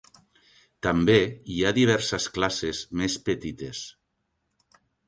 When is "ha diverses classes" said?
1.71-2.83